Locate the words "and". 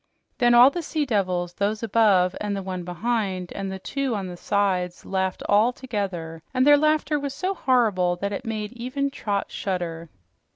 2.41-2.55, 3.53-3.71, 6.55-6.65